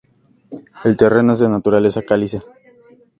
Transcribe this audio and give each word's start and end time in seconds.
El 0.83 0.97
terreno 0.97 1.33
es 1.33 1.39
de 1.41 1.49
naturaleza 1.49 2.01
caliza. 2.01 2.41